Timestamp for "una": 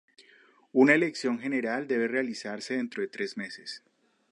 0.71-0.95